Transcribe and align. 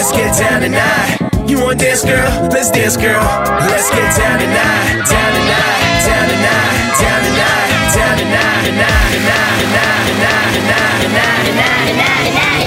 Let's 0.00 0.12
get 0.12 0.32
down 0.38 0.62
tonight. 0.62 1.46
You 1.46 1.60
want 1.60 1.78
dance, 1.78 2.02
girl? 2.02 2.48
Let's 2.48 2.70
dance, 2.70 2.96
girl. 2.96 3.20
Let's 3.68 3.90
get 3.90 4.16
down 4.16 4.40
tonight. 4.40 5.04
Down 5.04 5.32
tonight. 5.36 6.00
Down 6.08 6.24
tonight. 6.24 6.96
Down 6.96 7.20
tonight. 7.20 7.92
Down 7.92 8.16
tonight. 8.16 8.64
Tonight. 8.64 9.12
Tonight. 9.12 9.60
Tonight. 9.60 10.56
Tonight. 10.56 11.04
Tonight. 11.04 11.44
Tonight. 11.44 11.60
Tonight. 11.60 12.24
Tonight. 12.24 12.60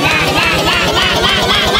Let's 1.50 1.72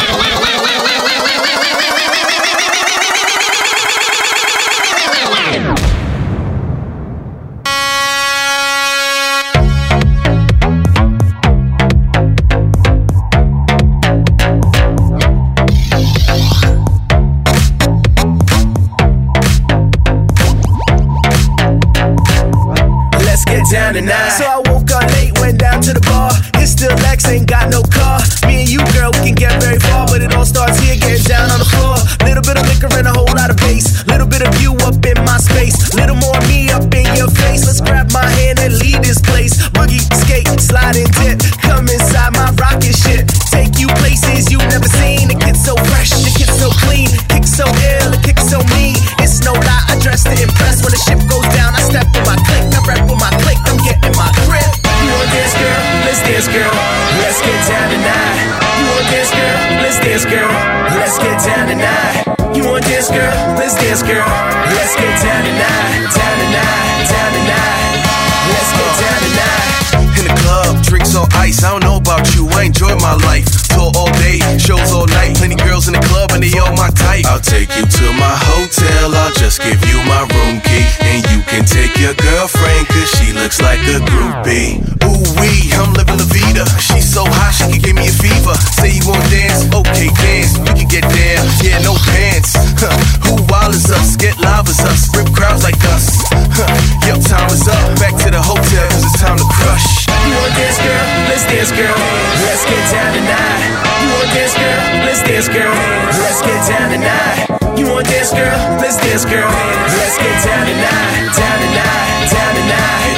dance, 101.64 101.80
girl. 101.80 101.96
Let's 102.44 102.64
get 102.64 102.92
down 102.92 103.14
tonight. 103.14 103.64
You 104.02 104.08
want 104.12 104.28
dance, 104.36 104.52
girl? 104.52 104.80
Let's 105.00 105.22
dance, 105.22 105.48
girl. 105.48 105.72
Let's 106.20 106.42
get 106.42 106.60
down 106.68 106.90
tonight. 106.92 107.78
You 107.78 107.86
want 107.88 108.06
dance, 108.06 108.32
girl? 108.32 108.58
Let's 108.80 108.96
dance, 109.00 109.24
girl. 109.24 109.48
Let's 109.48 110.18
get 110.18 110.36
down 110.44 110.66
tonight. 110.66 111.32
Down 111.32 111.56
tonight. 111.64 112.28
Down 112.28 112.52
tonight. 112.60 113.16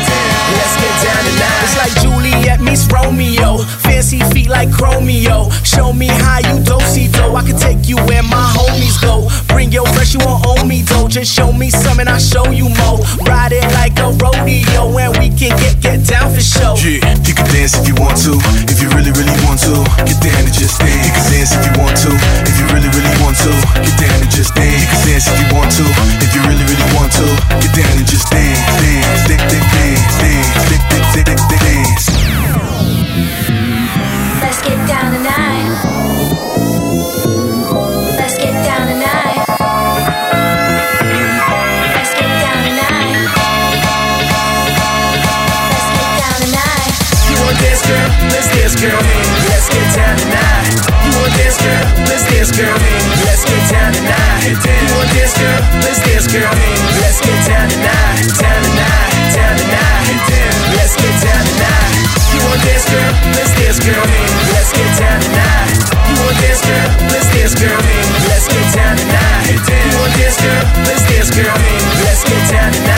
Let's 0.54 0.76
get 0.78 0.94
down 1.02 1.22
tonight. 1.26 1.62
It's 1.66 1.76
like 1.76 1.94
Juliet 2.02 2.60
meets 2.60 2.86
Romeo 2.86 3.66
fancy 3.96 4.20
feet 4.28 4.48
like 4.48 4.68
Chromeo. 4.68 5.48
Show 5.64 5.92
me 5.92 6.06
how 6.06 6.44
you 6.44 6.60
do-si-do. 6.60 7.32
I 7.32 7.40
can 7.40 7.56
take 7.56 7.88
you 7.88 7.96
where 8.04 8.22
my 8.22 8.44
homies 8.52 9.00
go. 9.00 9.24
Bring 9.48 9.72
your 9.72 9.86
fresh, 9.96 10.12
you 10.12 10.20
won't 10.20 10.44
owe 10.44 10.64
me 10.68 10.82
though. 10.82 11.08
Just 11.08 11.32
show 11.32 11.50
me 11.50 11.70
some 11.70 11.98
and 11.98 12.08
I'll 12.08 12.20
show 12.20 12.44
you 12.52 12.68
more. 12.76 13.00
Ride 13.24 13.56
it 13.56 13.64
like 13.72 13.96
a 13.96 14.12
rodeo 14.20 14.92
and 15.00 15.16
we 15.16 15.32
can 15.32 15.56
get 15.56 15.80
get 15.80 16.04
down 16.04 16.28
for 16.28 16.44
show. 16.44 16.76
Yeah, 16.84 17.08
you 17.24 17.32
can 17.32 17.48
dance 17.48 17.72
if 17.72 17.88
you 17.88 17.96
want 17.96 18.20
to, 18.28 18.36
if 18.68 18.84
you 18.84 18.88
really 18.92 19.16
really 19.16 19.36
want 19.48 19.64
to. 19.64 19.72
Get 20.04 20.20
down 20.20 20.44
and 20.44 20.52
just 20.52 20.76
dance. 20.76 21.00
You 21.08 21.12
can 21.16 21.24
dance 21.32 21.56
if 21.56 21.64
you 21.64 21.72
want 21.80 21.96
to, 22.04 22.12
if 22.44 22.54
you 22.60 22.66
really 22.76 22.92
really 22.92 23.16
want 23.24 23.36
to. 23.48 23.52
Get 23.80 23.96
down 23.96 24.20
and 24.20 24.28
just 24.28 24.52
dance. 24.52 24.76
You 24.76 24.88
can 24.92 25.00
dance 25.08 25.24
if 25.24 25.36
you 25.40 25.48
want 25.56 25.72
to, 25.72 25.84
if 26.20 26.30
you 26.36 26.40
really 26.44 26.66
really 26.68 26.88
want 26.92 27.16
to. 27.16 27.26
Get 27.64 27.72
down 27.72 27.96
and 27.96 28.04
just 28.04 28.28
dance, 28.28 28.60
dance, 28.76 29.24
dance, 29.24 29.44
dance, 29.48 29.68
dance, 29.72 30.04
dance, 30.20 30.52
dance, 30.60 30.84
dance. 30.84 31.24
dance, 31.24 31.48
dance, 31.48 31.48
dance 31.48 32.26
Let's 34.46 34.62
get 34.62 34.78
down 34.86 35.10
tonight. 35.10 35.74
Let's 38.14 38.38
get 38.38 38.54
down 38.62 38.86
tonight. 38.86 39.42
Let's 41.90 42.14
get 42.14 42.30
down 42.46 42.62
tonight. 42.62 43.26
Let's 45.66 45.90
get 45.98 46.10
down 46.14 46.36
tonight. 46.46 46.94
You 47.26 47.34
want 47.42 47.58
dance, 47.58 47.82
girl? 47.90 48.06
Let's 48.30 48.46
girl. 48.78 49.02
Let's 49.50 49.66
get 49.66 49.82
down 49.98 50.14
tonight. 50.14 50.78
You 51.02 51.10
want 51.18 51.34
dance, 51.34 51.58
girl? 51.58 51.82
Let's 52.06 52.22
girl. 52.54 52.78
Let's 53.26 53.42
get 53.50 53.62
down 53.66 53.98
tonight. 53.98 54.46
You 54.46 54.94
want 54.94 55.10
dance, 55.10 55.34
girl? 55.42 55.58
Let's 55.82 55.98
girl. 56.30 56.54
Let's 57.02 57.18
get 57.18 57.34
down 57.50 57.66
tonight. 57.66 58.30
Down 58.38 58.62
tonight. 58.62 59.10
Down 59.34 59.58
tonight. 59.58 60.06
Let's 60.78 60.94
get 60.94 61.14
down 61.18 61.42
tonight. 61.50 62.06
You 62.30 62.38
want 62.46 62.62
dance, 62.62 62.86
girl? 62.86 63.10
Let's 63.34 63.50
dance, 63.58 63.82
girl. 63.82 64.25
Dance, 67.46 67.60
girl. 67.62 67.78
Let's 68.26 68.48
get 68.48 68.74
down 68.74 68.96
tonight. 68.96 69.46
You 69.46 69.98
want 70.00 70.12
dance, 70.16 70.42
girl? 70.42 70.64
Let's 70.82 71.08
dance, 71.08 71.30
girl. 71.30 71.54
Let's 72.02 72.24
get 72.24 72.50
down 72.50 72.72
tonight. 72.72 72.95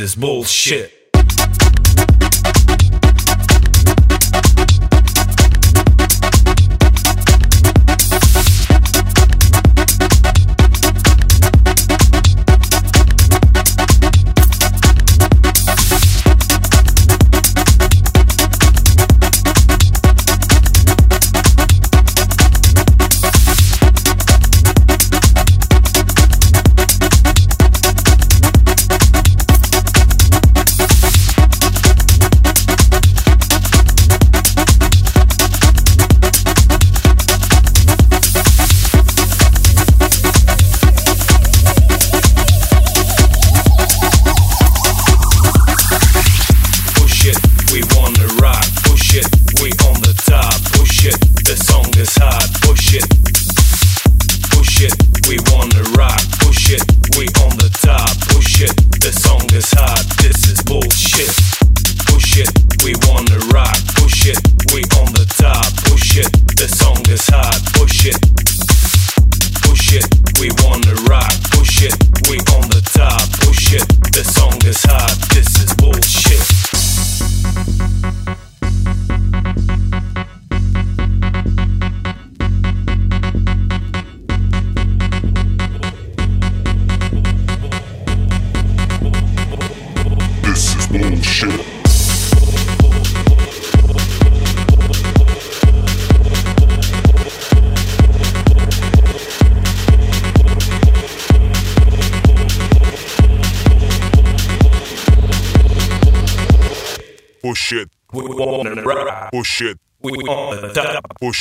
Is 0.00 0.14
bullshit. 0.14 0.89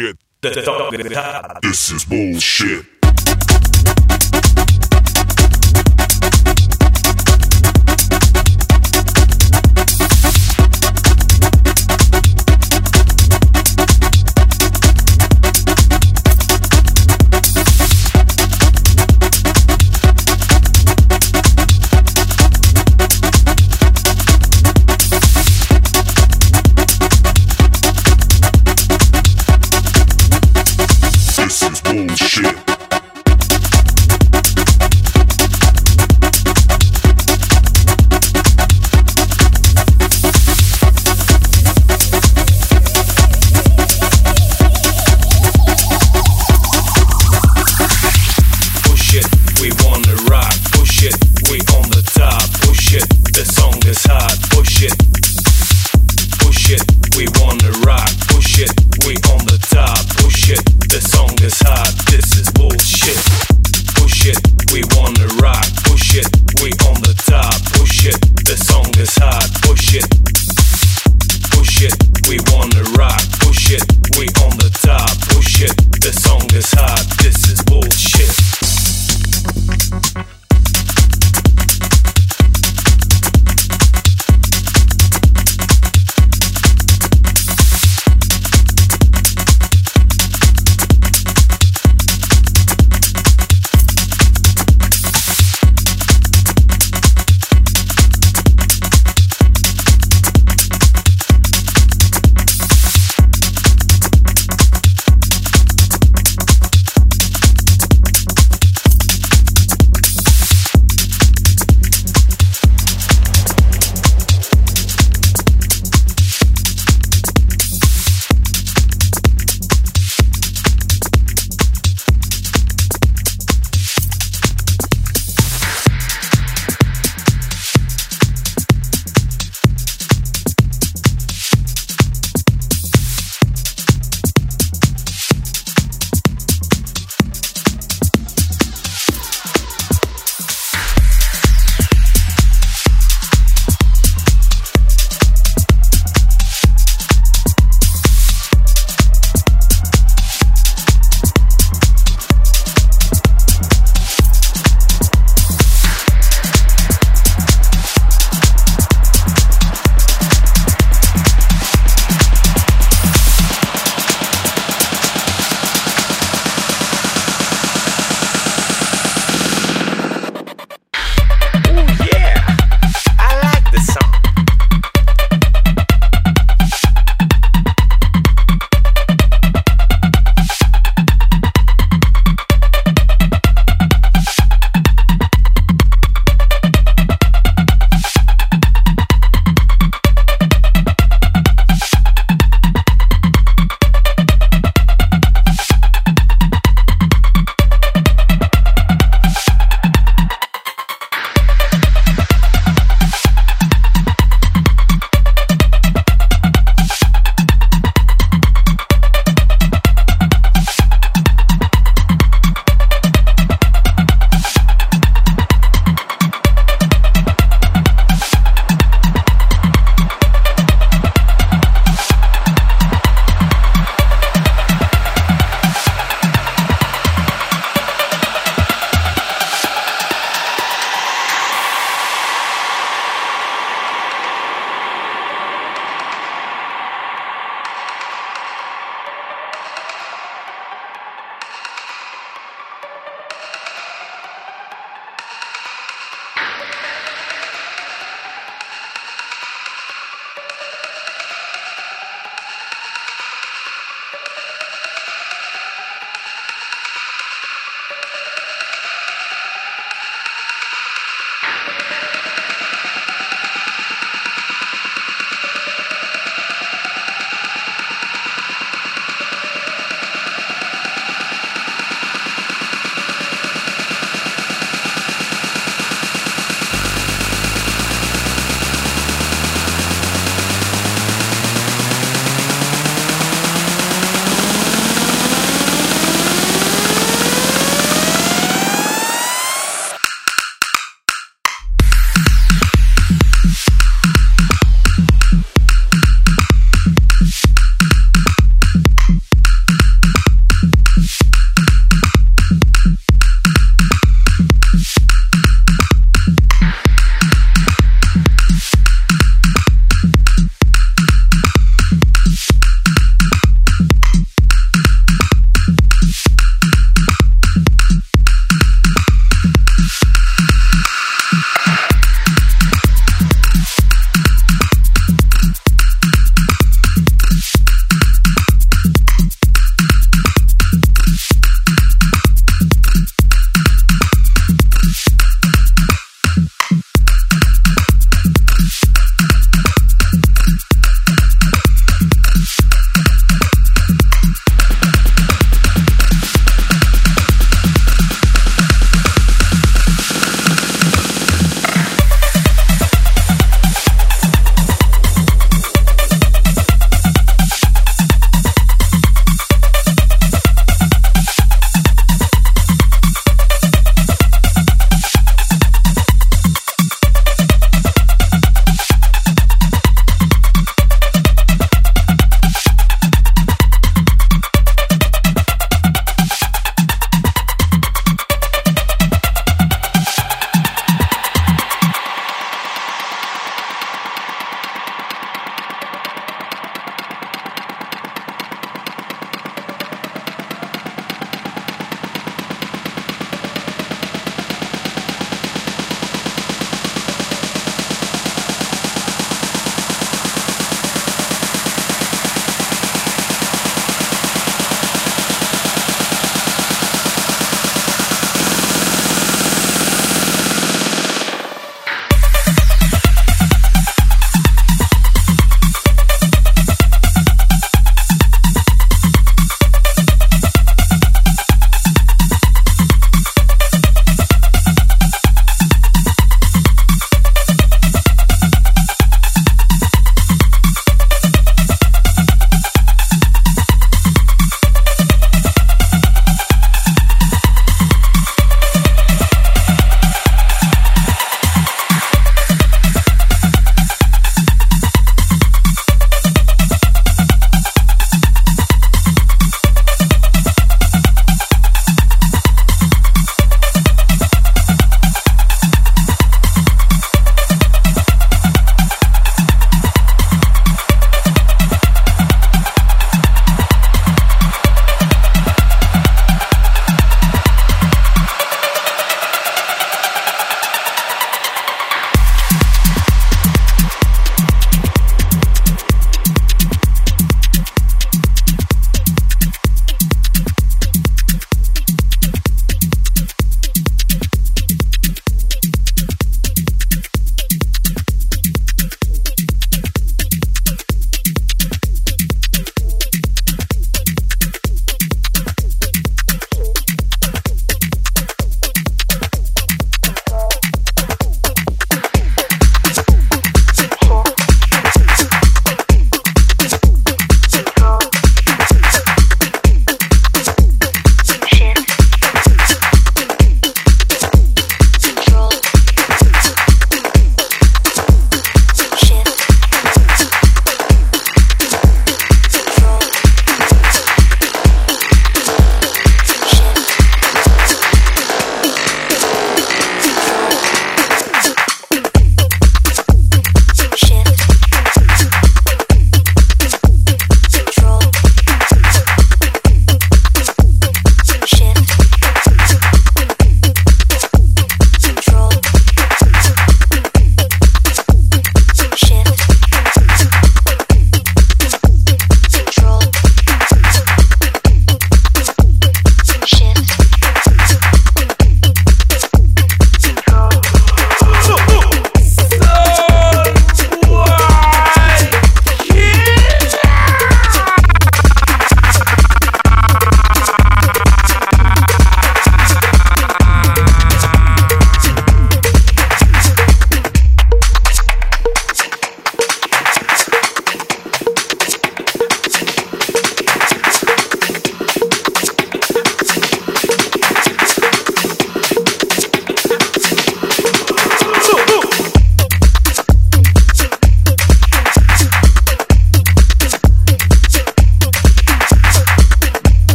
Top. 0.00 0.16
push 0.42 0.52
it. 0.52 0.54
The 0.54 0.62
song 0.62 0.94
is 0.94 1.12
hot. 1.16 1.58
This 1.62 1.90
is 1.90 2.04
bullshit. 2.04 2.99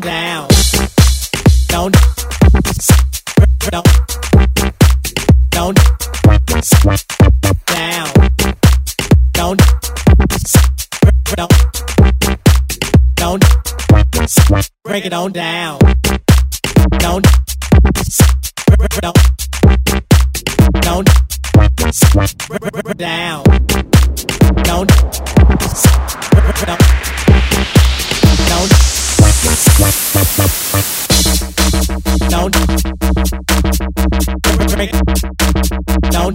Down. 0.00 0.48
Don't, 1.68 1.94
don't, 3.70 3.86
don't, 5.50 5.78
down. 7.66 8.08
Don't, 9.32 9.60
don't, 11.36 11.52
don't, 13.16 13.44
break 14.84 15.06
it 15.06 15.12
on 15.12 15.32
down. 15.32 15.78
Don't, 16.98 17.26
don't, 19.00 19.16
don't, 20.80 21.08
down. 22.96 23.44
Don't, 24.64 24.90
don't, 26.66 27.03
break, 34.86 35.04
don't 36.10 36.34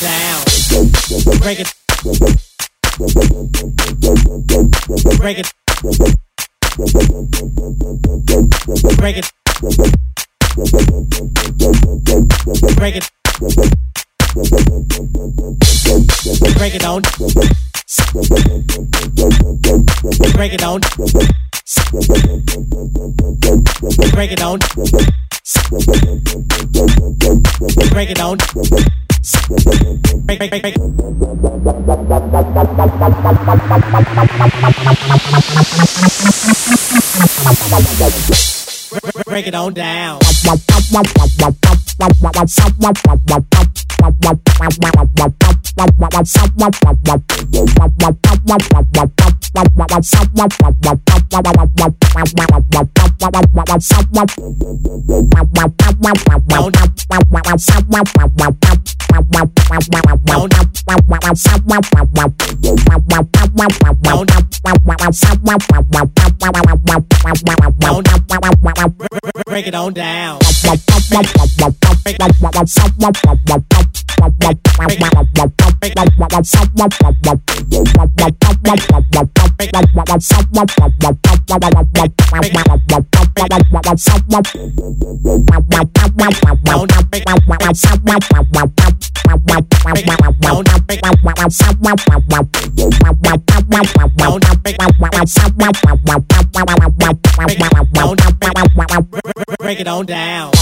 down. 0.00 0.44
Break 1.40 1.60
it. 1.60 1.74
Break 5.18 5.38
it. 5.38 5.52
Break 8.96 9.16
it. 9.16 9.32
Break 12.76 12.96
it. 12.96 13.25
Break 13.38 13.52
it 16.74 16.84
on. 16.84 17.02
Break 20.32 20.54
it 20.54 20.62
on. 20.62 20.80
Break 24.12 24.32
it 24.32 24.42
on. 24.42 24.58
Break 27.90 28.10
it 28.10 28.20
on. 28.20 28.38
Break, 39.26 39.48
it 39.48 39.54
on 39.56 39.74
down. 39.74 40.20
Break 69.46 69.66
it 69.66 69.74
on 69.74 69.94
down. 69.94 70.40
Don't 88.76 89.15
Break 99.58 99.80
it 99.80 99.88
on 99.88 100.06
down. 100.06 100.52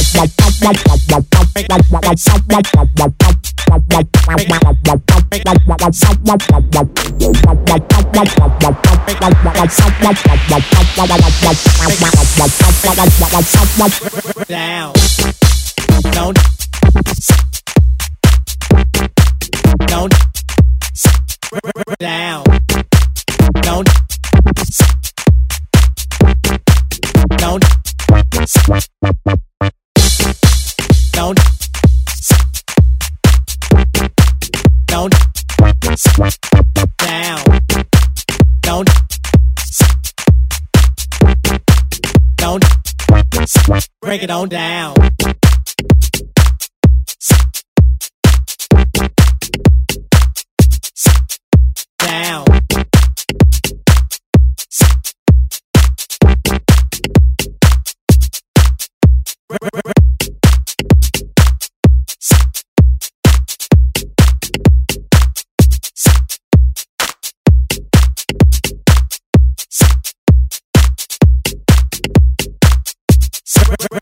Down. 19.95 20.11
Down. 21.99 23.85
Break 44.03 44.23
it 44.25 44.31
on 44.31 44.49
down. 44.49 44.95
Down. 52.15 52.45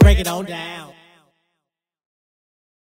Break 0.00 0.18
it 0.18 0.26
on 0.26 0.44
down. 0.44 1.01